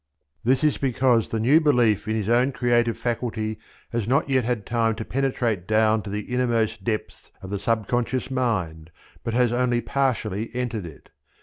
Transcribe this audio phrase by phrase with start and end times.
[0.43, 3.59] This is because the new belief in his own creative faculty
[3.91, 8.31] has not yet had time to penetrate down to the innermost depths of the subconscious
[8.31, 8.89] mind,
[9.23, 11.11] but has only partially entered it.